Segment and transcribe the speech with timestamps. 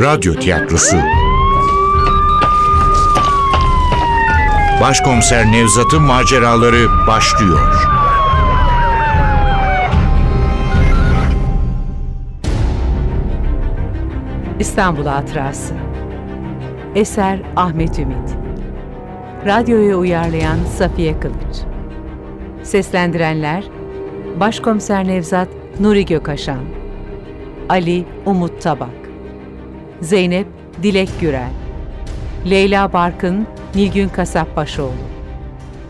[0.00, 0.96] Radyo tiyatrosu.
[4.80, 7.74] Başkomiser Nevzat'ın maceraları başlıyor.
[14.60, 15.74] İstanbul Hatırası.
[16.94, 18.36] Eser Ahmet Ümit.
[19.46, 21.56] Radyoya uyarlayan Safiye Kılıç.
[22.62, 23.64] Seslendirenler
[24.40, 25.48] Başkomiser Nevzat
[25.80, 26.64] Nuri Gökaşan
[27.68, 29.05] Ali Umut Tabak
[30.02, 30.46] Zeynep
[30.82, 31.50] Dilek Gürel
[32.50, 34.92] Leyla Barkın Nilgün Kasapbaşoğlu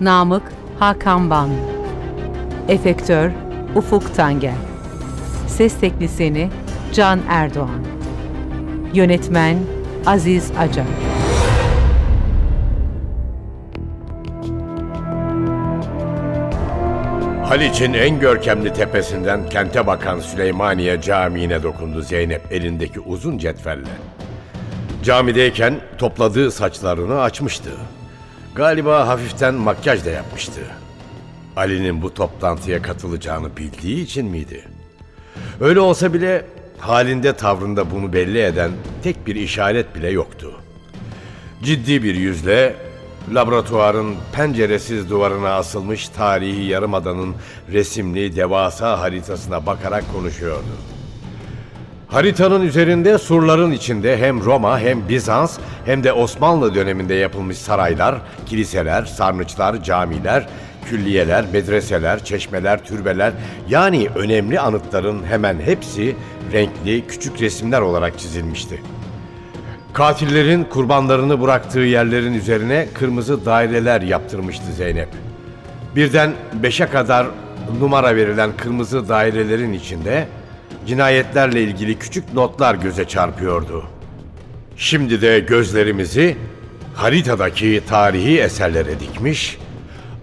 [0.00, 0.42] Namık
[0.78, 1.54] Hakan Banlı
[2.68, 3.30] Efektör
[3.74, 4.54] Ufuk Tangel
[5.46, 6.48] Ses Teknisini
[6.92, 7.84] Can Erdoğan
[8.94, 9.56] Yönetmen
[10.06, 11.15] Aziz Acar
[17.56, 23.88] Haliç'in en görkemli tepesinden kente bakan Süleymaniye Camii'ne dokundu Zeynep elindeki uzun cetvelle.
[25.02, 27.70] Camideyken topladığı saçlarını açmıştı.
[28.54, 30.60] Galiba hafiften makyaj da yapmıştı.
[31.56, 34.64] Ali'nin bu toplantıya katılacağını bildiği için miydi?
[35.60, 36.44] Öyle olsa bile
[36.78, 38.70] halinde tavrında bunu belli eden
[39.02, 40.52] tek bir işaret bile yoktu.
[41.62, 42.74] Ciddi bir yüzle
[43.34, 47.34] laboratuvarın penceresiz duvarına asılmış tarihi yarımadanın
[47.72, 50.76] resimli devasa haritasına bakarak konuşuyordu.
[52.08, 58.14] Haritanın üzerinde surların içinde hem Roma hem Bizans hem de Osmanlı döneminde yapılmış saraylar,
[58.46, 60.48] kiliseler, sarnıçlar, camiler,
[60.90, 63.32] külliyeler, medreseler, çeşmeler, türbeler
[63.68, 66.16] yani önemli anıtların hemen hepsi
[66.52, 68.82] renkli küçük resimler olarak çizilmişti.
[69.96, 75.08] Katillerin kurbanlarını bıraktığı yerlerin üzerine kırmızı daireler yaptırmıştı Zeynep.
[75.96, 76.32] Birden
[76.62, 77.26] beşe kadar
[77.80, 80.28] numara verilen kırmızı dairelerin içinde
[80.86, 83.84] cinayetlerle ilgili küçük notlar göze çarpıyordu.
[84.76, 86.36] Şimdi de gözlerimizi
[86.94, 89.58] haritadaki tarihi eserlere dikmiş,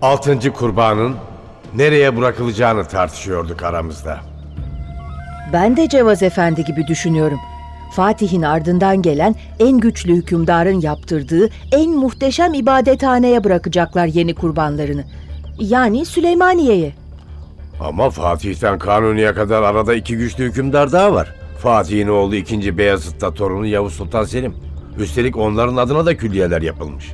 [0.01, 1.15] altıncı kurbanın
[1.75, 4.19] nereye bırakılacağını tartışıyorduk aramızda.
[5.53, 7.39] Ben de Cevaz Efendi gibi düşünüyorum.
[7.93, 15.03] Fatih'in ardından gelen en güçlü hükümdarın yaptırdığı en muhteşem ibadethaneye bırakacaklar yeni kurbanlarını.
[15.59, 16.93] Yani Süleymaniye'ye.
[17.79, 21.35] Ama Fatih'ten Kanuni'ye kadar arada iki güçlü hükümdar daha var.
[21.57, 22.77] Fatih'in oğlu 2.
[22.77, 24.55] Beyazıt'ta torunu Yavuz Sultan Selim.
[24.99, 27.11] Üstelik onların adına da külliyeler yapılmış.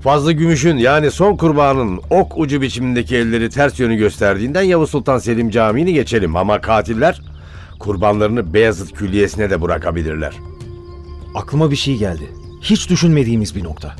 [0.00, 5.50] Fazlı Gümüş'ün yani son kurbanın ok ucu biçimindeki elleri ters yönü gösterdiğinden Yavuz Sultan Selim
[5.50, 7.20] Camii'ni geçelim ama katiller
[7.78, 10.34] kurbanlarını Beyazıt Külliyesi'ne de bırakabilirler.
[11.34, 12.28] Aklıma bir şey geldi.
[12.62, 13.96] Hiç düşünmediğimiz bir nokta.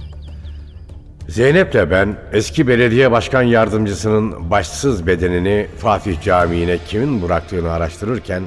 [1.29, 8.43] Zeynep'le ben eski belediye başkan yardımcısının başsız bedenini Fatih Camii'ne kimin bıraktığını araştırırken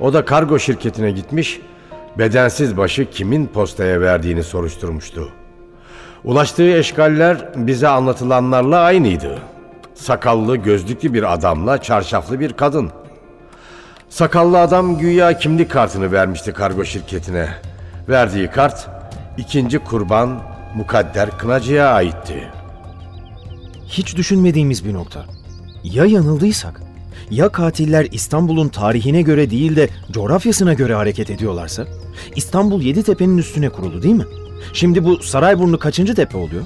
[0.00, 1.60] o da kargo şirketine gitmiş
[2.18, 5.28] bedensiz başı kimin postaya verdiğini soruşturmuştu.
[6.24, 9.38] Ulaştığı eşgaller bize anlatılanlarla aynıydı.
[9.94, 12.90] Sakallı gözlüklü bir adamla çarşaflı bir kadın.
[14.10, 17.48] Sakallı adam güya kimlik kartını vermişti kargo şirketine.
[18.08, 18.88] Verdiği kart
[19.38, 20.42] ikinci kurban
[20.76, 22.48] Mukadder Kınacı'ya aitti.
[23.86, 25.24] Hiç düşünmediğimiz bir nokta.
[25.84, 26.80] Ya yanıldıysak?
[27.30, 31.86] Ya katiller İstanbul'un tarihine göre değil de coğrafyasına göre hareket ediyorlarsa?
[32.36, 34.26] İstanbul Yeditepe'nin üstüne kurulu değil mi?
[34.72, 36.62] Şimdi bu Sarayburnu kaçıncı tepe oluyor?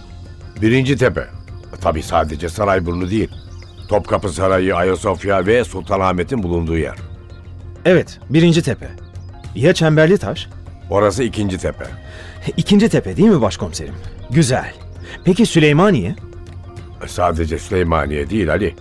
[0.62, 1.26] Birinci tepe.
[1.80, 3.30] Tabi sadece Sarayburnu değil.
[3.88, 7.13] Topkapı Sarayı, Ayasofya ve Sultanahmet'in bulunduğu yer.
[7.84, 8.88] Evet, birinci tepe.
[9.54, 10.48] Ya Çemberli Taş?
[10.90, 11.84] Orası ikinci tepe.
[12.56, 13.94] İkinci tepe değil mi başkomiserim?
[14.30, 14.72] Güzel.
[15.24, 16.16] Peki Süleymaniye?
[17.06, 18.74] Sadece Süleymaniye değil Ali.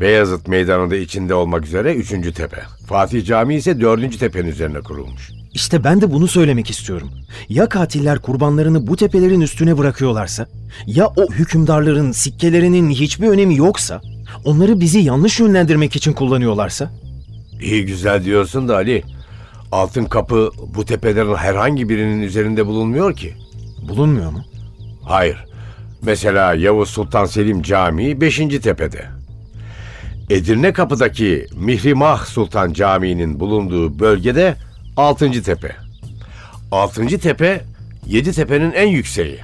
[0.00, 2.60] Beyazıt Meydanı'nda içinde olmak üzere üçüncü tepe.
[2.86, 5.30] Fatih Camii ise dördüncü tepenin üzerine kurulmuş.
[5.52, 7.10] İşte ben de bunu söylemek istiyorum.
[7.48, 10.46] Ya katiller kurbanlarını bu tepelerin üstüne bırakıyorlarsa?
[10.86, 14.00] Ya o hükümdarların sikkelerinin hiçbir önemi yoksa?
[14.44, 16.90] Onları bizi yanlış yönlendirmek için kullanıyorlarsa?
[17.60, 19.02] İyi güzel diyorsun da Ali.
[19.72, 23.34] Altın kapı bu tepelerin herhangi birinin üzerinde bulunmuyor ki.
[23.88, 24.44] Bulunmuyor mu?
[25.04, 25.44] Hayır.
[26.02, 28.36] Mesela Yavuz Sultan Selim Camii 5.
[28.36, 29.04] tepede.
[30.30, 34.56] Edirne Kapı'daki Mihrimah Sultan Camii'nin bulunduğu bölgede
[34.96, 35.42] 6.
[35.42, 35.76] tepe.
[36.72, 37.06] 6.
[37.18, 37.60] tepe
[38.06, 39.38] 7 tepenin en yükseği.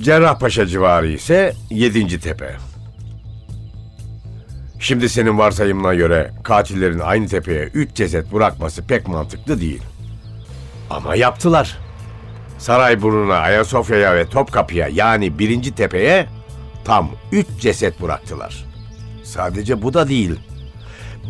[0.00, 2.20] Cerrahpaşa civarı ise 7.
[2.20, 2.56] tepe.
[4.80, 9.82] Şimdi senin varsayımına göre katillerin aynı tepeye 3 ceset bırakması pek mantıklı değil.
[10.90, 11.78] Ama yaptılar.
[12.58, 16.26] Sarayburnu'na, Ayasofya'ya ve Topkapı'ya yani birinci tepeye
[16.84, 18.64] tam üç ceset bıraktılar.
[19.22, 20.34] Sadece bu da değil.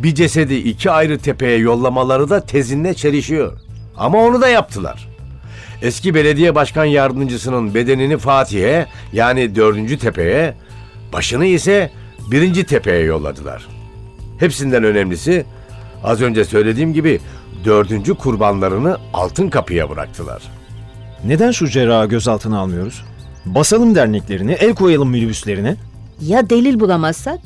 [0.03, 3.59] Bir cesedi iki ayrı tepeye yollamaları da tezinle çelişiyor.
[3.97, 5.09] Ama onu da yaptılar.
[5.83, 10.55] Eski belediye başkan yardımcısının bedenini Fatih'e yani dördüncü tepeye,
[11.13, 11.91] başını ise
[12.31, 13.69] birinci tepeye yolladılar.
[14.39, 15.45] Hepsinden önemlisi
[16.05, 17.21] az önce söylediğim gibi
[17.65, 20.43] dördüncü kurbanlarını altın kapıya bıraktılar.
[21.25, 23.05] Neden şu cerrahı gözaltına almıyoruz?
[23.47, 25.77] Basalım derneklerini, el koyalım minibüslerine.
[26.21, 27.39] Ya delil bulamazsak?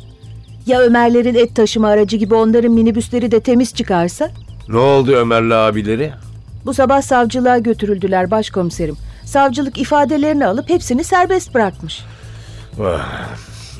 [0.66, 4.30] Ya Ömerlerin et taşıma aracı gibi onların minibüsleri de temiz çıkarsa?
[4.68, 6.12] Ne oldu Ömerli abileri?
[6.66, 8.96] Bu sabah savcılığa götürüldüler başkomiserim.
[9.24, 12.04] Savcılık ifadelerini alıp hepsini serbest bırakmış.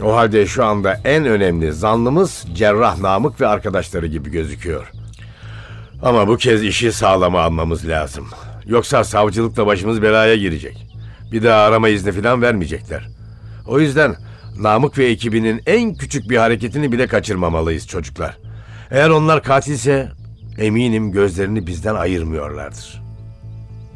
[0.05, 4.91] O halde şu anda en önemli zanlımız Cerrah Namık ve arkadaşları gibi gözüküyor.
[6.03, 8.29] Ama bu kez işi sağlama almamız lazım.
[8.67, 10.87] Yoksa savcılıkla başımız belaya girecek.
[11.33, 13.09] Bir daha arama izni falan vermeyecekler.
[13.67, 14.17] O yüzden
[14.59, 18.37] Namık ve ekibinin en küçük bir hareketini bile kaçırmamalıyız çocuklar.
[18.91, 20.09] Eğer onlar katilse
[20.59, 23.03] eminim gözlerini bizden ayırmıyorlardır.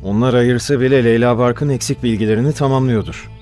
[0.04, 3.33] Onlar ayırsa bile Leyla Barkın eksik bilgilerini tamamlıyordur.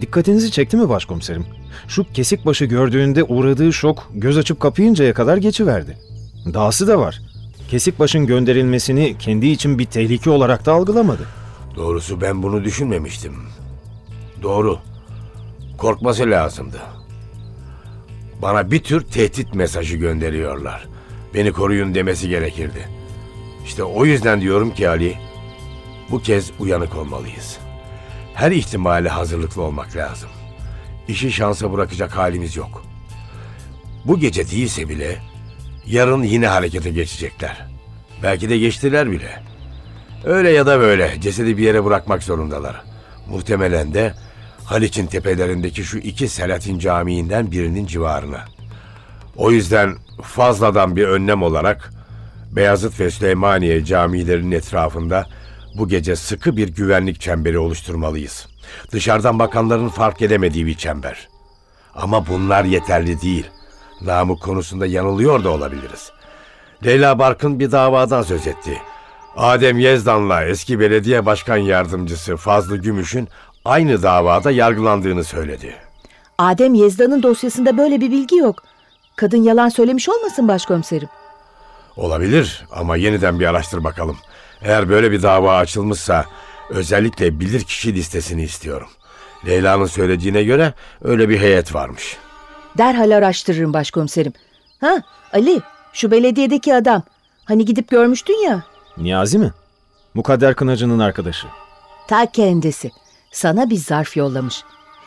[0.00, 1.46] Dikkatinizi çekti mi başkomiserim?
[1.88, 5.98] Şu kesik başı gördüğünde uğradığı şok göz açıp kapayıncaya kadar geçiverdi.
[6.54, 7.20] Dahası da var.
[7.70, 11.22] Kesik başın gönderilmesini kendi için bir tehlike olarak da algılamadı.
[11.76, 13.34] Doğrusu ben bunu düşünmemiştim.
[14.42, 14.78] Doğru.
[15.78, 16.80] Korkması lazımdı.
[18.42, 20.86] Bana bir tür tehdit mesajı gönderiyorlar.
[21.34, 22.88] Beni koruyun demesi gerekirdi.
[23.64, 25.14] İşte o yüzden diyorum ki Ali,
[26.10, 27.58] bu kez uyanık olmalıyız.
[28.36, 30.28] Her ihtimale hazırlıklı olmak lazım.
[31.08, 32.84] İşi şansa bırakacak halimiz yok.
[34.04, 35.16] Bu gece değilse bile
[35.86, 37.66] yarın yine harekete geçecekler.
[38.22, 39.42] Belki de geçtiler bile.
[40.24, 42.82] Öyle ya da böyle cesedi bir yere bırakmak zorundalar.
[43.30, 44.14] Muhtemelen de
[44.64, 48.44] Haliç'in tepelerindeki şu iki Selatin Camii'nden birinin civarına.
[49.36, 51.90] O yüzden fazladan bir önlem olarak
[52.52, 55.26] Beyazıt ve Süleymaniye camilerinin etrafında
[55.78, 58.46] bu gece sıkı bir güvenlik çemberi oluşturmalıyız.
[58.92, 61.28] Dışarıdan bakanların fark edemediği bir çember.
[61.94, 63.46] Ama bunlar yeterli değil.
[64.00, 66.10] Namık konusunda yanılıyor da olabiliriz.
[66.84, 68.78] Leyla Barkın bir davadan söz etti.
[69.36, 73.28] Adem Yezdan'la eski belediye başkan yardımcısı Fazlı Gümüş'ün
[73.64, 75.74] aynı davada yargılandığını söyledi.
[76.38, 78.62] Adem Yezda'nın dosyasında böyle bir bilgi yok.
[79.16, 81.08] Kadın yalan söylemiş olmasın başkomiserim?
[81.96, 84.16] Olabilir ama yeniden bir araştır bakalım.
[84.62, 86.24] Eğer böyle bir dava açılmışsa
[86.70, 88.88] özellikle bilirkişi listesini istiyorum.
[89.46, 90.74] Leyla'nın söylediğine göre
[91.04, 92.16] öyle bir heyet varmış.
[92.78, 94.32] Derhal araştırırım başkomiserim.
[94.80, 95.60] Ha Ali
[95.92, 97.02] şu belediyedeki adam.
[97.44, 98.64] Hani gidip görmüştün ya.
[98.96, 99.52] Niyazi mi?
[100.14, 101.46] Mukadder Kınacı'nın arkadaşı.
[102.08, 102.90] Ta kendisi.
[103.32, 104.62] Sana bir zarf yollamış.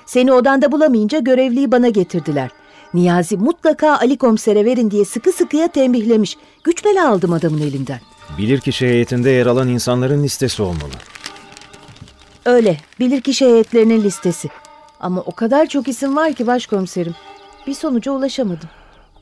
[0.05, 2.49] Seni odanda bulamayınca görevliyi bana getirdiler.
[2.93, 6.37] Niyazi mutlaka Ali komisere verin diye sıkı sıkıya tembihlemiş.
[6.63, 7.99] Güç bela aldım adamın elinden.
[8.37, 10.93] Bilirkişi heyetinde yer alan insanların listesi olmalı.
[12.45, 14.49] Öyle, bilirkişi heyetlerinin listesi.
[14.99, 17.15] Ama o kadar çok isim var ki başkomiserim.
[17.67, 18.69] Bir sonuca ulaşamadım.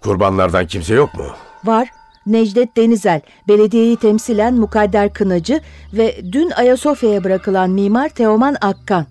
[0.01, 1.25] Kurbanlardan kimse yok mu?
[1.63, 1.89] Var,
[2.25, 5.61] Necdet Denizel, belediyeyi temsilen Mukadder Kınacı
[5.93, 9.05] ve dün Ayasofya'ya bırakılan mimar Teoman Akkan.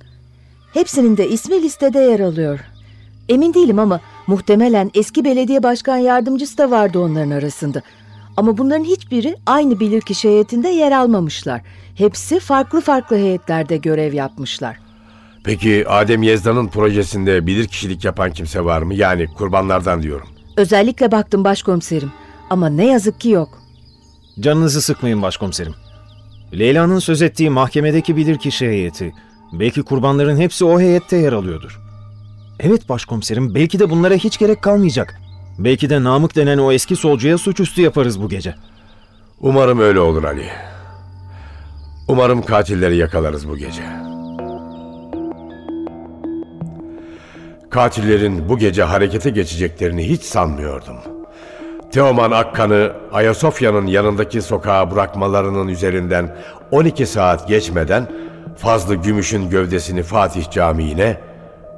[0.75, 2.60] Hepsinin de ismi listede yer alıyor.
[3.28, 7.82] Emin değilim ama muhtemelen eski belediye başkan yardımcısı da vardı onların arasında.
[8.36, 11.61] Ama bunların hiçbiri aynı bilirkişi heyetinde yer almamışlar.
[11.94, 14.76] Hepsi farklı farklı heyetlerde görev yapmışlar.
[15.44, 18.94] Peki Adem Yezdan'ın projesinde bilirkişilik yapan kimse var mı?
[18.94, 20.28] Yani kurbanlardan diyorum.
[20.56, 22.12] Özellikle baktım başkomiserim
[22.50, 23.58] ama ne yazık ki yok.
[24.40, 25.75] Canınızı sıkmayın başkomiserim.
[26.58, 29.12] Leyla'nın söz ettiği mahkemedeki bilirkişi heyeti.
[29.52, 31.80] Belki kurbanların hepsi o heyette yer alıyordur.
[32.61, 35.20] Evet başkomiserim belki de bunlara hiç gerek kalmayacak.
[35.58, 38.54] Belki de Namık denen o eski solcuya suçüstü yaparız bu gece.
[39.40, 40.48] Umarım öyle olur Ali.
[42.08, 43.82] Umarım katilleri yakalarız bu gece.
[47.70, 50.96] Katillerin bu gece harekete geçeceklerini hiç sanmıyordum.
[51.92, 56.36] Teoman Akkan'ı Ayasofya'nın yanındaki sokağa bırakmalarının üzerinden
[56.70, 58.08] 12 saat geçmeden
[58.56, 61.20] Fazlı Gümüş'ün gövdesini Fatih Camii'ne,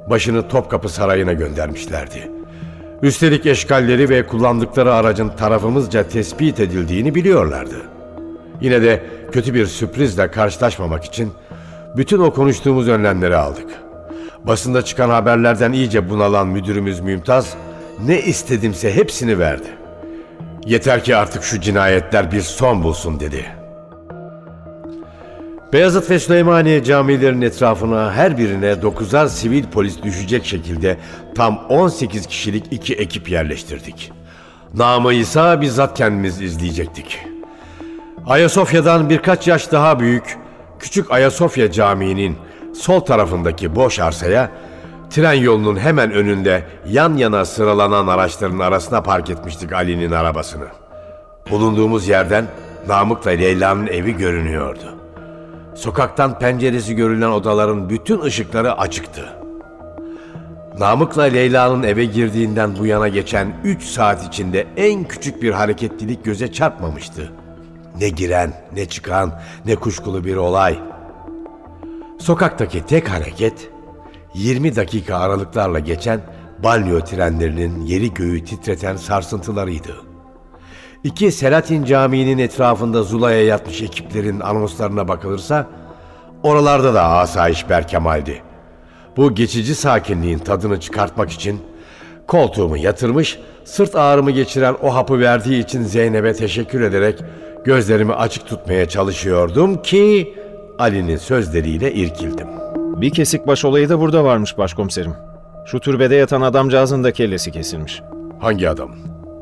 [0.09, 2.38] başını Topkapı Sarayı'na göndermişlerdi.
[3.01, 7.81] Üstelik eşkalleri ve kullandıkları aracın tarafımızca tespit edildiğini biliyorlardı.
[8.61, 11.31] Yine de kötü bir sürprizle karşılaşmamak için
[11.97, 13.67] bütün o konuştuğumuz önlemleri aldık.
[14.43, 17.53] Basında çıkan haberlerden iyice bunalan müdürümüz Mümtaz
[18.05, 19.67] ne istedimse hepsini verdi.
[20.65, 23.58] Yeter ki artık şu cinayetler bir son bulsun dedi.
[25.73, 30.97] Beyazıt ve Süleymaniye camilerinin etrafına her birine dokuzar sivil polis düşecek şekilde
[31.35, 34.11] tam 18 kişilik iki ekip yerleştirdik.
[34.73, 37.19] Namı İsa bizzat kendimiz izleyecektik.
[38.27, 40.37] Ayasofya'dan birkaç yaş daha büyük
[40.79, 42.37] Küçük Ayasofya Camii'nin
[42.75, 44.51] sol tarafındaki boş arsaya
[45.09, 50.67] tren yolunun hemen önünde yan yana sıralanan araçların arasına park etmiştik Ali'nin arabasını.
[51.51, 52.45] Bulunduğumuz yerden
[52.87, 54.98] Namık'la Leyla'nın evi görünüyordu.
[55.79, 59.29] Sokaktan penceresi görülen odaların bütün ışıkları açıktı.
[60.79, 66.51] Namık'la Leyla'nın eve girdiğinden bu yana geçen 3 saat içinde en küçük bir hareketlilik göze
[66.51, 67.31] çarpmamıştı.
[67.99, 70.79] Ne giren, ne çıkan, ne kuşkulu bir olay.
[72.19, 73.69] Sokaktaki tek hareket
[74.33, 76.21] 20 dakika aralıklarla geçen
[76.63, 80.08] banyo trenlerinin yeri göğü titreten sarsıntılarıydı.
[81.03, 85.67] İki Selatin Camii'nin etrafında zulaya yatmış ekiplerin anonslarına bakılırsa
[86.43, 88.41] oralarda da asayiş berkemaldi.
[89.17, 91.59] Bu geçici sakinliğin tadını çıkartmak için
[92.27, 97.19] koltuğumu yatırmış, sırt ağrımı geçiren o hapı verdiği için Zeynep'e teşekkür ederek
[97.65, 100.33] gözlerimi açık tutmaya çalışıyordum ki
[100.79, 102.47] Ali'nin sözleriyle irkildim.
[102.75, 105.13] Bir kesik baş olayı da burada varmış başkomiserim.
[105.65, 108.01] Şu türbede yatan adamcağızın da kellesi kesilmiş.
[108.39, 108.91] Hangi adam?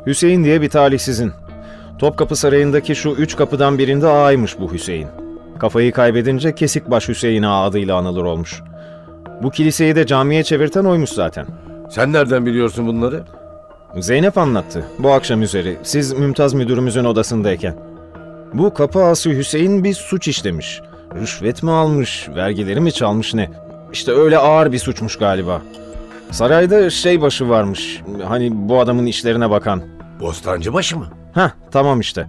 [0.05, 1.31] Hüseyin diye bir talihsizin.
[1.99, 5.07] Topkapı Sarayı'ndaki şu üç kapıdan birinde ağaymış bu Hüseyin.
[5.59, 8.61] Kafayı kaybedince Kesikbaş Hüseyin ağa adıyla anılır olmuş.
[9.43, 11.45] Bu kiliseyi de camiye çevirten oymuş zaten.
[11.89, 13.23] Sen nereden biliyorsun bunları?
[13.99, 17.75] Zeynep anlattı bu akşam üzeri siz Mümtaz müdürümüzün odasındayken.
[18.53, 20.81] Bu kapı ağası Hüseyin bir suç işlemiş.
[21.21, 23.49] Rüşvet mi almış, vergileri mi çalmış ne?
[23.93, 25.61] İşte öyle ağır bir suçmuş galiba.
[26.31, 28.01] Sarayda şey başı varmış.
[28.27, 29.81] Hani bu adamın işlerine bakan.
[30.19, 31.07] Bostancıbaşı mı?
[31.37, 32.27] Heh tamam işte.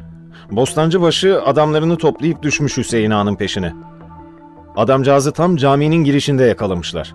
[0.50, 3.72] Bostancıbaşı adamlarını toplayıp düşmüş Hüseyin Ağa'nın peşine.
[4.76, 7.14] Adamcağızı tam caminin girişinde yakalamışlar.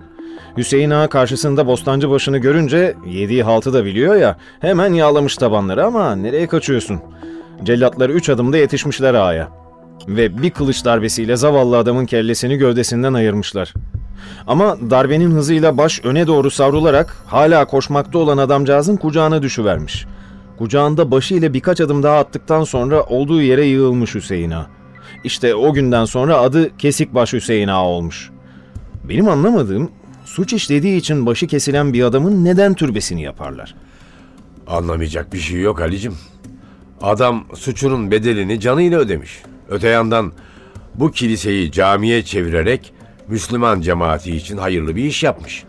[0.57, 6.47] Hüseyin Ağa karşısında Bostancıbaşı'nı görünce yediği haltı da biliyor ya hemen yağlamış tabanları ama nereye
[6.47, 7.01] kaçıyorsun?
[7.63, 9.49] Cellatlar üç adımda yetişmişler Ağa'ya.
[10.07, 13.73] Ve bir kılıç darbesiyle zavallı adamın kellesini gövdesinden ayırmışlar.
[14.47, 20.05] Ama darbenin hızıyla baş öne doğru savrularak hala koşmakta olan adamcağızın kucağına düşüvermiş.
[20.57, 24.67] Kucağında başıyla birkaç adım daha attıktan sonra olduğu yere yığılmış Hüseyin Ağa.
[25.23, 28.31] İşte o günden sonra adı Kesikbaş Hüseyin Ağa olmuş.
[29.03, 29.91] Benim anlamadığım
[30.25, 33.75] suç işlediği için başı kesilen bir adamın neden türbesini yaparlar?
[34.67, 36.15] Anlamayacak bir şey yok Ali'cim.
[37.01, 39.41] Adam suçunun bedelini canıyla ödemiş.
[39.69, 40.31] Öte yandan
[40.95, 42.93] bu kiliseyi camiye çevirerek
[43.27, 45.63] Müslüman cemaati için hayırlı bir iş yapmış.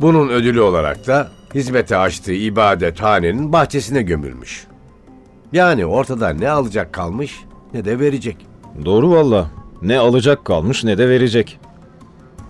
[0.00, 4.66] Bunun ödülü olarak da hizmete açtığı ibadethanenin bahçesine gömülmüş.
[5.52, 7.44] Yani ortada ne alacak kalmış
[7.74, 8.46] ne de verecek.
[8.84, 9.50] Doğru valla.
[9.82, 11.60] Ne alacak kalmış ne de verecek.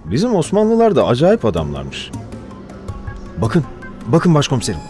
[0.04, 2.10] Bizim Osmanlılar da acayip adamlarmış.
[3.38, 3.64] Bakın,
[4.06, 4.80] bakın başkomiserim.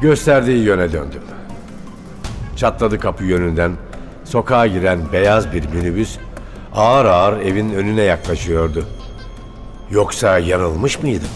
[0.00, 1.22] Gösterdiği yöne döndüm.
[2.56, 3.72] Çatladı kapı yönünden
[4.24, 6.18] sokağa giren beyaz bir minibüs
[6.74, 8.84] ağır ağır evin önüne yaklaşıyordu.
[9.90, 11.28] Yoksa yanılmış mıydım?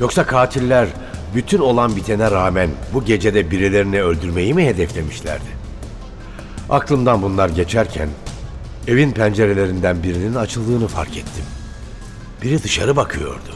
[0.00, 0.88] Yoksa katiller
[1.34, 5.64] bütün olan bitene rağmen bu gecede birilerini öldürmeyi mi hedeflemişlerdi?
[6.70, 8.08] Aklımdan bunlar geçerken
[8.88, 11.44] evin pencerelerinden birinin açıldığını fark ettim.
[12.42, 13.54] Biri dışarı bakıyordu.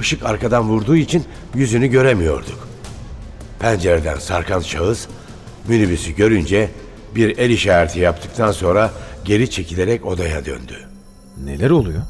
[0.00, 2.68] Işık arkadan vurduğu için yüzünü göremiyorduk.
[3.60, 5.06] Pencereden sarkan şahıs
[5.68, 6.70] minibüsü görünce
[7.14, 8.90] bir el işareti yaptıktan sonra
[9.24, 10.88] geri çekilerek odaya döndü.
[11.44, 12.02] Neler oluyor?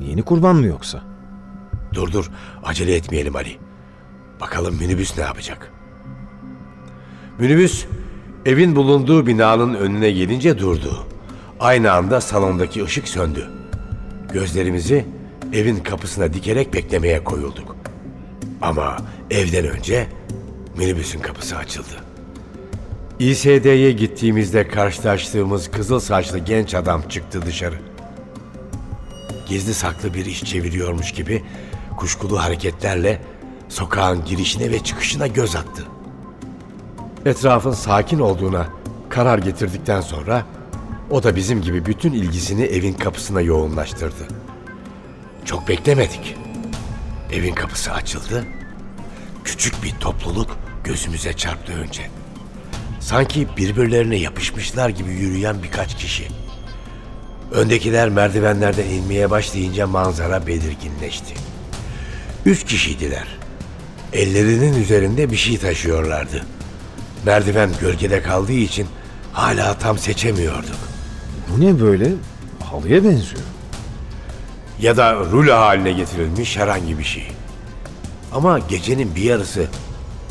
[0.00, 1.15] Yeni kurban mı yoksa?
[1.96, 2.30] Dur dur
[2.64, 3.56] acele etmeyelim Ali.
[4.40, 5.72] Bakalım minibüs ne yapacak?
[7.38, 7.84] Minibüs
[8.46, 11.06] evin bulunduğu binanın önüne gelince durdu.
[11.60, 13.50] Aynı anda salondaki ışık söndü.
[14.32, 15.06] Gözlerimizi
[15.52, 17.76] evin kapısına dikerek beklemeye koyulduk.
[18.62, 18.96] Ama
[19.30, 20.06] evden önce
[20.76, 22.04] minibüsün kapısı açıldı.
[23.18, 27.78] İSD'ye gittiğimizde karşılaştığımız kızıl saçlı genç adam çıktı dışarı.
[29.48, 31.42] Gizli saklı bir iş çeviriyormuş gibi
[31.96, 33.20] kuşkulu hareketlerle
[33.68, 35.84] sokağın girişine ve çıkışına göz attı.
[37.26, 38.66] Etrafın sakin olduğuna
[39.08, 40.44] karar getirdikten sonra
[41.10, 44.28] o da bizim gibi bütün ilgisini evin kapısına yoğunlaştırdı.
[45.44, 46.36] Çok beklemedik.
[47.32, 48.44] Evin kapısı açıldı.
[49.44, 52.02] Küçük bir topluluk gözümüze çarptı önce.
[53.00, 56.28] Sanki birbirlerine yapışmışlar gibi yürüyen birkaç kişi.
[57.52, 61.34] Öndekiler merdivenlerden inmeye başlayınca manzara belirginleşti.
[62.46, 63.26] Üç kişiydiler.
[64.12, 66.46] Ellerinin üzerinde bir şey taşıyorlardı.
[67.24, 68.86] Merdiven gölgede kaldığı için
[69.32, 70.76] hala tam seçemiyorduk.
[71.48, 72.12] Bu ne böyle?
[72.64, 73.42] Halıya benziyor.
[74.80, 77.28] Ya da rulo haline getirilmiş herhangi bir şey.
[78.32, 79.68] Ama gecenin bir yarısı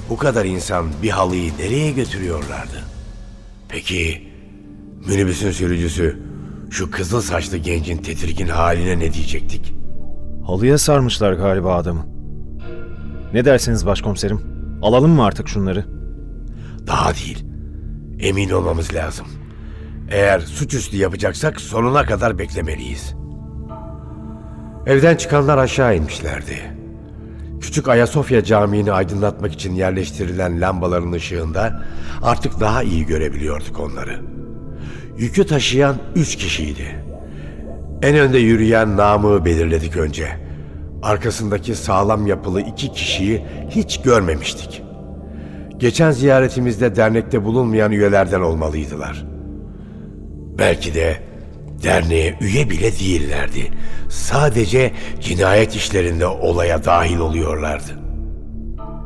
[0.09, 2.83] bu kadar insan bir halıyı nereye götürüyorlardı?
[3.69, 4.31] Peki
[5.07, 6.19] minibüsün sürücüsü
[6.71, 9.84] şu kızıl saçlı gencin tedirgin haline ne diyecektik?
[10.47, 12.05] Halıya sarmışlar galiba adamı.
[13.33, 14.41] Ne dersiniz başkomiserim?
[14.81, 15.85] Alalım mı artık şunları?
[16.87, 17.45] Daha değil.
[18.19, 19.27] Emin olmamız lazım.
[20.11, 23.15] Eğer suçüstü yapacaksak sonuna kadar beklemeliyiz.
[24.85, 26.75] Evden çıkanlar aşağı inmişlerdi.
[27.61, 31.83] Küçük Ayasofya Camii'ni aydınlatmak için yerleştirilen lambaların ışığında
[32.21, 34.21] artık daha iyi görebiliyorduk onları.
[35.17, 37.04] Yükü taşıyan üç kişiydi.
[38.05, 40.27] En önde yürüyen Namık'ı belirledik önce.
[41.03, 44.83] Arkasındaki sağlam yapılı iki kişiyi hiç görmemiştik.
[45.77, 49.25] Geçen ziyaretimizde dernekte bulunmayan üyelerden olmalıydılar.
[50.57, 51.17] Belki de
[51.83, 53.71] derneğe üye bile değillerdi.
[54.09, 57.99] Sadece cinayet işlerinde olaya dahil oluyorlardı.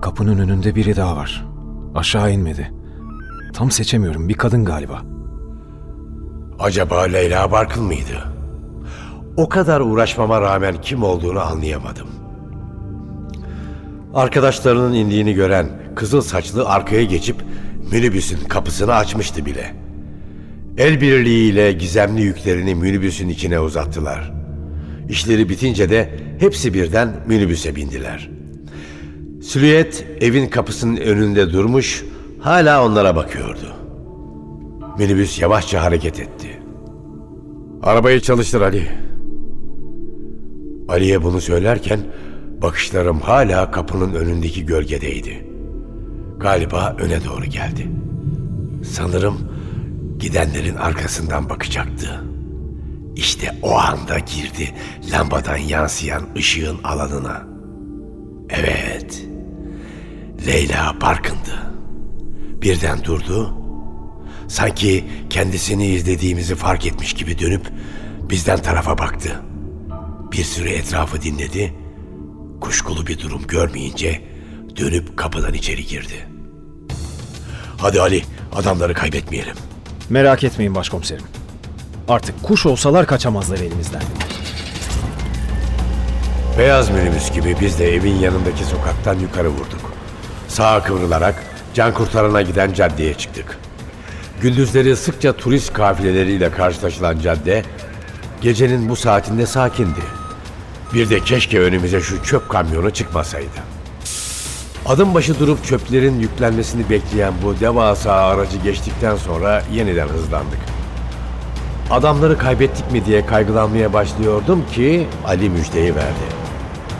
[0.01, 1.45] Kapının önünde biri daha var.
[1.95, 2.71] Aşağı inmedi.
[3.53, 4.29] Tam seçemiyorum.
[4.29, 5.01] Bir kadın galiba.
[6.59, 8.38] Acaba Leyla Barkın mıydı?
[9.39, 12.07] O kadar uğraşmama rağmen kim olduğunu anlayamadım.
[14.13, 17.35] Arkadaşlarının indiğini gören kızıl saçlı arkaya geçip
[17.91, 19.75] minibüsün kapısını açmıştı bile.
[20.77, 24.33] El birliğiyle gizemli yüklerini minibüsün içine uzattılar.
[25.09, 28.29] İşleri bitince de hepsi birden minibüse bindiler.
[29.43, 32.05] Silüet evin kapısının önünde durmuş,
[32.39, 33.75] hala onlara bakıyordu.
[34.97, 36.59] Minibüs yavaşça hareket etti.
[37.83, 39.08] Arabayı çalıştır Ali.
[40.89, 41.99] Ali'ye bunu söylerken
[42.61, 45.47] bakışlarım hala kapının önündeki gölgedeydi.
[46.39, 47.87] Galiba öne doğru geldi.
[48.83, 49.37] Sanırım
[50.19, 52.23] gidenlerin arkasından bakacaktı.
[53.15, 54.73] İşte o anda girdi
[55.11, 57.47] lambadan yansıyan ışığın alanına.
[58.49, 59.27] Evet.
[60.47, 61.71] Leyla Barkın'dı.
[62.61, 63.53] Birden durdu.
[64.47, 67.71] Sanki kendisini izlediğimizi fark etmiş gibi dönüp
[68.29, 69.41] bizden tarafa baktı.
[70.31, 71.73] Bir süre etrafı dinledi.
[72.61, 74.21] Kuşkulu bir durum görmeyince
[74.75, 76.27] dönüp kapıdan içeri girdi.
[77.77, 78.23] Hadi Ali,
[78.55, 79.55] adamları kaybetmeyelim.
[80.09, 81.25] Merak etmeyin başkomiserim.
[82.07, 84.01] Artık kuş olsalar kaçamazlar elimizden.
[86.57, 89.93] Beyaz minibüs gibi biz de evin yanındaki sokaktan yukarı vurduk.
[90.47, 93.59] Sağa kıvrılarak can kurtarana giden caddeye çıktık.
[94.41, 97.63] Gündüzleri sıkça turist kafileleriyle karşılaşılan cadde
[98.41, 100.18] gecenin bu saatinde sakindi.
[100.93, 103.59] Bir de keşke önümüze şu çöp kamyonu çıkmasaydı.
[104.85, 110.59] Adım başı durup çöplerin yüklenmesini bekleyen bu devasa aracı geçtikten sonra yeniden hızlandık.
[111.91, 116.25] Adamları kaybettik mi diye kaygılanmaya başlıyordum ki Ali müjdeyi verdi.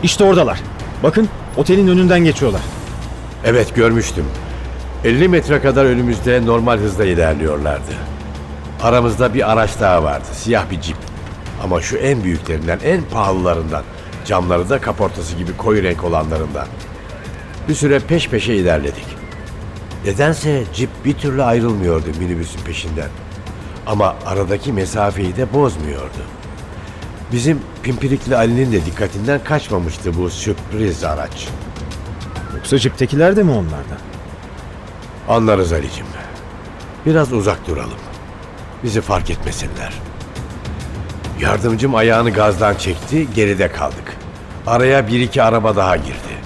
[0.02, 0.60] İşte oradalar.
[1.02, 2.62] Bakın otelin önünden geçiyorlar.
[3.44, 4.24] Evet görmüştüm.
[5.04, 7.92] 50 metre kadar önümüzde normal hızla ilerliyorlardı.
[8.82, 10.26] Aramızda bir araç daha vardı.
[10.32, 11.09] Siyah bir cip.
[11.62, 13.82] Ama şu en büyüklerinden, en pahalılarından.
[14.24, 16.66] Camları da kaportası gibi koyu renk olanlarından.
[17.68, 19.06] Bir süre peş peşe ilerledik.
[20.04, 23.08] Nedense cip bir türlü ayrılmıyordu minibüsün peşinden.
[23.86, 26.22] Ama aradaki mesafeyi de bozmuyordu.
[27.32, 31.48] Bizim pimpirikli Ali'nin de dikkatinden kaçmamıştı bu sürpriz araç.
[32.56, 33.98] Yoksa ciptekiler de mi onlardan?
[35.28, 36.06] Anlarız Ali'cim.
[37.06, 37.98] Biraz uzak duralım.
[38.82, 40.09] Bizi fark etmesinler.
[41.40, 44.16] Yardımcım ayağını gazdan çekti, geride kaldık.
[44.66, 46.40] Araya bir iki araba daha girdi.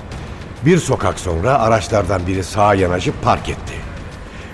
[0.64, 3.74] Bir sokak sonra araçlardan biri sağa yanaşıp park etti.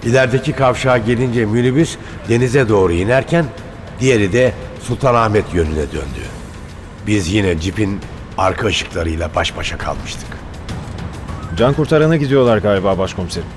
[0.05, 1.97] İlerideki kavşağa gelince minibüs
[2.29, 3.45] denize doğru inerken
[4.01, 6.25] diğeri de Sultanahmet yönüne döndü.
[7.07, 8.01] Biz yine cipin
[8.39, 10.29] arka ışıklarıyla baş başa kalmıştık.
[11.57, 13.49] Can kurtarana gidiyorlar galiba başkomiserim.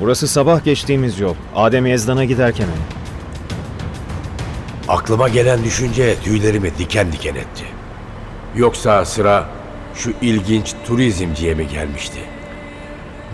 [0.00, 1.34] Burası sabah geçtiğimiz yol.
[1.56, 2.99] Adem Yazdan'a giderken hani.
[4.90, 7.64] Aklıma gelen düşünce tüylerimi diken diken etti.
[8.56, 9.48] Yoksa sıra
[9.94, 12.18] şu ilginç turizmciye mi gelmişti?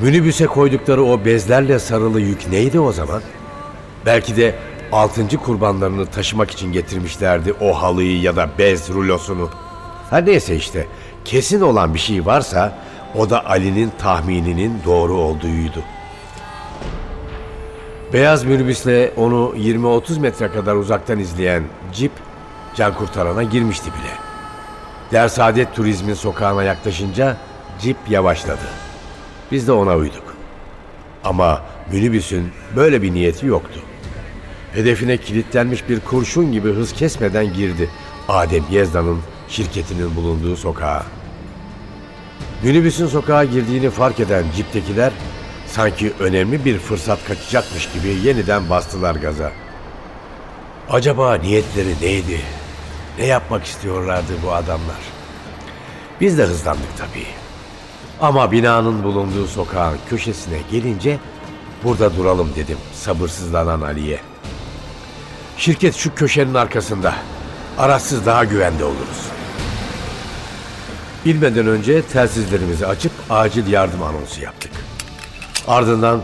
[0.00, 3.22] Minibüse koydukları o bezlerle sarılı yük neydi o zaman?
[4.06, 4.54] Belki de
[4.92, 9.50] altıncı kurbanlarını taşımak için getirmişlerdi o halıyı ya da bez rulosunu.
[10.10, 10.86] Her neyse işte
[11.24, 12.78] kesin olan bir şey varsa
[13.14, 15.82] o da Ali'nin tahmininin doğru olduğuydu.
[18.12, 22.12] Beyaz minibüsle onu 20-30 metre kadar uzaktan izleyen cip
[22.76, 24.12] can kurtarana girmişti bile.
[25.12, 27.36] Dersaadet Turizm'in sokağına yaklaşınca
[27.80, 28.68] cip yavaşladı.
[29.52, 30.36] Biz de ona uyduk.
[31.24, 33.80] Ama minibüsün böyle bir niyeti yoktu.
[34.72, 37.90] Hedefine kilitlenmiş bir kurşun gibi hız kesmeden girdi
[38.28, 41.02] Adem Yezda'nın şirketinin bulunduğu sokağa.
[42.62, 45.12] Minibüsün sokağa girdiğini fark eden ciptekiler
[45.76, 49.52] Sanki önemli bir fırsat kaçacakmış gibi yeniden bastılar gaza.
[50.90, 52.40] Acaba niyetleri neydi?
[53.18, 54.96] Ne yapmak istiyorlardı bu adamlar?
[56.20, 57.26] Biz de hızlandık tabii.
[58.20, 61.18] Ama binanın bulunduğu sokağın köşesine gelince
[61.84, 64.20] burada duralım dedim sabırsızlanan Ali'ye.
[65.58, 67.14] Şirket şu köşenin arkasında.
[67.78, 69.26] Araçsız daha güvende oluruz.
[71.24, 74.95] Bilmeden önce telsizlerimizi açıp acil yardım anonsu yaptık.
[75.68, 76.20] Ardından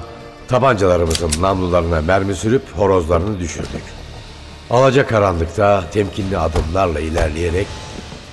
[0.48, 3.82] tabancalarımızın namlularına mermi sürüp horozlarını düşürdük.
[4.70, 7.66] Alaca karanlıkta temkinli adımlarla ilerleyerek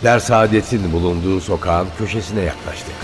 [0.03, 2.95] Dersaadet'in bulunduğu sokağın köşesine yaklaştık.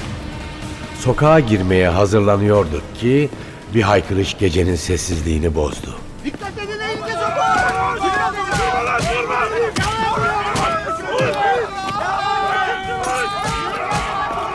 [0.99, 3.29] Sokağa girmeye hazırlanıyorduk ki
[3.73, 5.95] bir haykırış gecenin sessizliğini bozdu.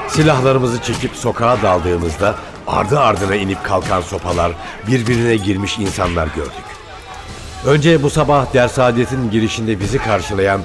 [0.08, 2.34] Silahlarımızı çekip sokağa daldığımızda
[2.70, 4.52] ardı ardına inip kalkan sopalar,
[4.88, 6.64] birbirine girmiş insanlar gördük.
[7.66, 10.61] Önce bu sabah Dersaadet'in girişinde bizi karşılayan,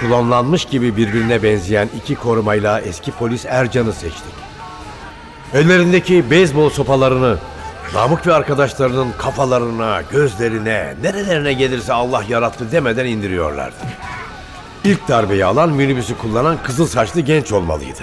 [0.00, 4.34] klonlanmış gibi birbirine benzeyen iki korumayla eski polis Ercan'ı seçtik.
[5.54, 7.38] Ellerindeki beyzbol sopalarını
[7.94, 13.76] Namık ve arkadaşlarının kafalarına, gözlerine, nerelerine gelirse Allah yarattı demeden indiriyorlardı.
[14.84, 18.02] İlk darbeyi alan minibüsü kullanan kızıl saçlı genç olmalıydı.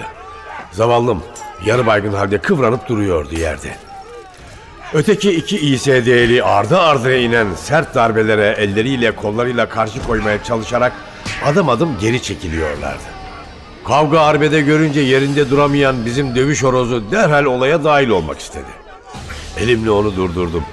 [0.72, 1.22] Zavallım
[1.66, 3.76] yarı baygın halde kıvranıp duruyordu yerde.
[4.94, 10.92] Öteki iki İSD'li ardı ardına inen sert darbelere elleriyle kollarıyla karşı koymaya çalışarak
[11.44, 13.02] adım adım geri çekiliyorlardı.
[13.84, 18.66] Kavga arbede görünce yerinde duramayan bizim dövüş horozu derhal olaya dahil olmak istedi.
[19.58, 20.64] Elimle onu durdurdum.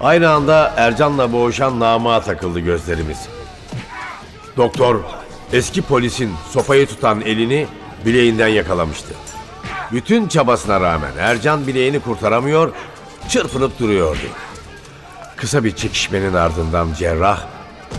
[0.00, 3.18] Aynı anda Ercan'la boğuşan namığa takıldı gözlerimiz.
[4.56, 5.00] Doktor
[5.52, 7.66] eski polisin sopayı tutan elini
[8.06, 9.14] bileğinden yakalamıştı.
[9.92, 12.72] Bütün çabasına rağmen Ercan bileğini kurtaramıyor,
[13.28, 14.26] çırpınıp duruyordu.
[15.36, 17.40] Kısa bir çekişmenin ardından cerrah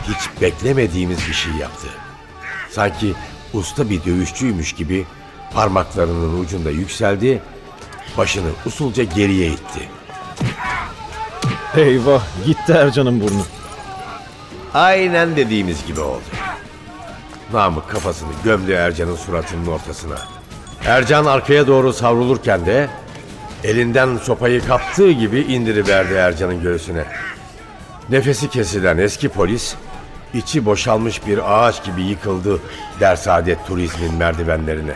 [0.08, 1.88] hiç beklemediğimiz bir şey yaptı.
[2.72, 3.14] Sanki
[3.54, 5.06] usta bir dövüşçüymüş gibi
[5.54, 7.42] parmaklarının ucunda yükseldi,
[8.18, 9.90] başını usulca geriye itti.
[11.76, 13.46] Eyvah gitti Ercan'ın burnu.
[14.74, 16.24] Aynen dediğimiz gibi oldu.
[17.54, 20.37] Namık kafasını gömdü Ercan'ın suratının ortasına.
[20.86, 22.90] Ercan arkaya doğru savrulurken de
[23.64, 27.06] elinden sopayı kaptığı gibi indiriverdi Ercan'ın göğsüne.
[28.10, 29.76] Nefesi kesilen eski polis
[30.34, 32.60] içi boşalmış bir ağaç gibi yıkıldı
[33.00, 34.94] Dersaadet Turizm'in merdivenlerine.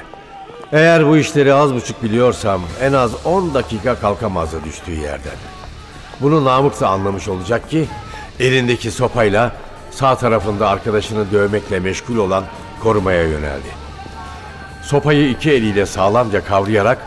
[0.72, 5.38] Eğer bu işleri az buçuk biliyorsam en az 10 dakika kalkamazdı düştüğü yerden.
[6.22, 7.88] Bunu Namık da anlamış olacak ki
[8.40, 9.52] elindeki sopayla
[9.92, 12.44] sağ tarafında arkadaşını dövmekle meşgul olan
[12.84, 13.81] korumaya yöneldi.
[14.82, 16.98] Sopayı iki eliyle sağlamca kavrayarak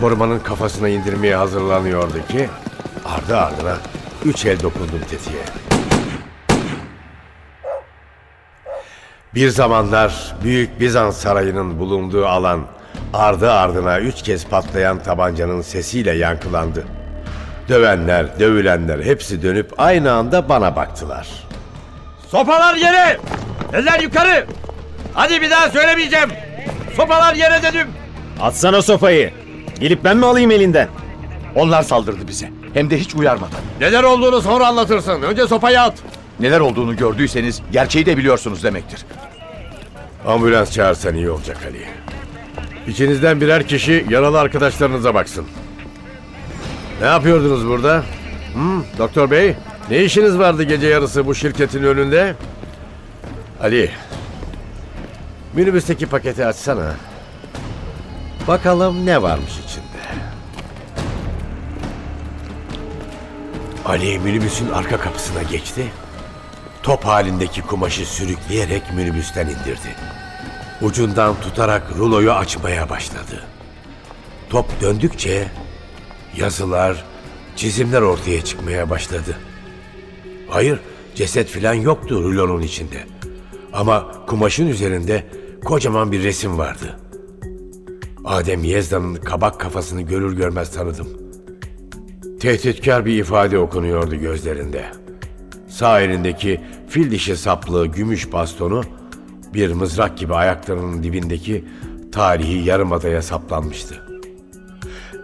[0.00, 2.48] korumanın kafasına indirmeye hazırlanıyordu ki
[3.04, 3.76] ardı ardına
[4.24, 5.42] üç el dokundum tetiğe.
[9.34, 12.60] Bir zamanlar Büyük Bizans Sarayı'nın bulunduğu alan
[13.14, 16.84] ardı ardına üç kez patlayan tabancanın sesiyle yankılandı.
[17.68, 21.28] Dövenler, dövülenler hepsi dönüp aynı anda bana baktılar.
[22.28, 23.18] Sopalar yere!
[23.72, 24.46] Eller yukarı!
[25.14, 26.30] Hadi bir daha söylemeyeceğim.
[27.00, 27.88] Sopalar yere dedim.
[28.40, 29.32] Atsana sopayı.
[29.80, 30.88] Gelip ben mi alayım elinden?
[31.54, 32.50] Onlar saldırdı bize.
[32.74, 33.60] Hem de hiç uyarmadan.
[33.80, 35.22] Neler olduğunu sonra anlatırsın.
[35.22, 35.94] Önce sopayı at.
[36.40, 39.00] Neler olduğunu gördüyseniz gerçeği de biliyorsunuz demektir.
[40.26, 41.84] Ambulans çağırsan iyi olacak Ali.
[42.86, 45.44] İçinizden birer kişi yaralı arkadaşlarınıza baksın.
[47.00, 47.96] Ne yapıyordunuz burada?
[47.96, 49.54] Hı, doktor bey,
[49.90, 52.34] ne işiniz vardı gece yarısı bu şirketin önünde?
[53.62, 53.90] Ali,
[55.54, 56.94] minibüsteki paketi açsana.
[58.48, 59.90] Bakalım ne varmış içinde.
[63.84, 65.92] Ali minibüsün arka kapısına geçti.
[66.82, 69.96] Top halindeki kumaşı sürükleyerek minibüsten indirdi.
[70.82, 73.44] Ucundan tutarak ruloyu açmaya başladı.
[74.50, 75.48] Top döndükçe
[76.36, 77.04] yazılar,
[77.56, 79.38] çizimler ortaya çıkmaya başladı.
[80.48, 80.80] Hayır,
[81.14, 83.06] ceset filan yoktu rulonun içinde.
[83.72, 85.26] Ama kumaşın üzerinde
[85.64, 86.96] kocaman bir resim vardı.
[88.24, 91.08] Adem Yezda'nın kabak kafasını görür görmez tanıdım.
[92.40, 94.84] Tehditkar bir ifade okunuyordu gözlerinde.
[95.68, 98.82] Sağ elindeki fil dişi saplı gümüş bastonu
[99.54, 101.64] bir mızrak gibi ayaklarının dibindeki
[102.12, 104.06] tarihi yarımadaya saplanmıştı.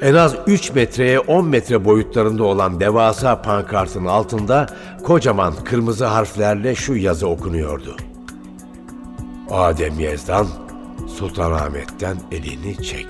[0.01, 4.67] En az 3 metreye 10 metre boyutlarında olan devasa pankartın altında
[5.05, 7.97] kocaman kırmızı harflerle şu yazı okunuyordu.
[9.51, 10.47] Adem Yezdan
[11.09, 13.07] Sultanahmet'ten elini çek.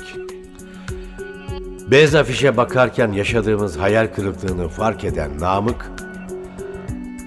[1.90, 5.92] Bez afişe bakarken yaşadığımız hayal kırıklığını fark eden Namık,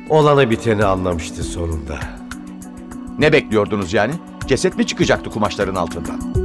[0.10, 2.00] olanı biteni anlamıştı sonunda.
[3.20, 4.14] Ne bekliyordunuz yani?
[4.48, 6.39] Ceset mi çıkacaktı kumaşların altından?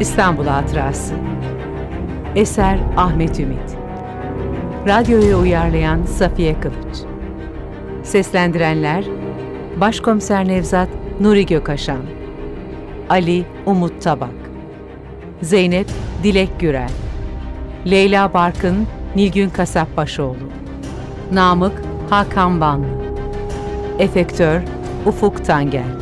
[0.00, 1.14] İstanbul Hatırası.
[2.36, 3.76] Eser Ahmet Ümit.
[4.86, 6.96] Radyoya uyarlayan Safiye Kılıç.
[8.02, 9.04] Seslendirenler
[9.76, 10.88] Başkomiser Nevzat
[11.20, 12.00] Nuri Gökaşan
[13.10, 14.30] Ali Umut Tabak
[15.42, 15.86] Zeynep
[16.22, 16.90] Dilek Gürel
[17.86, 18.86] Leyla Barkın
[19.16, 20.50] Nilgün Kasapbaşoğlu
[21.32, 22.86] Namık Hakan Banlı
[23.98, 24.60] Efektör
[25.06, 25.96] Ufuk Tangel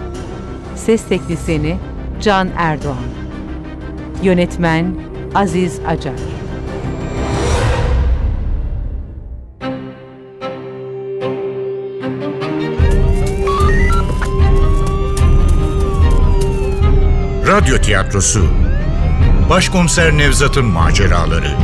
[0.75, 1.77] Ses Teknisini
[2.21, 3.08] Can Erdoğan
[4.23, 4.95] Yönetmen
[5.35, 6.13] Aziz Acar.
[17.47, 18.45] Radyo tiyatrosu.
[19.51, 21.57] Başkomiser Nevzat'ın maceraları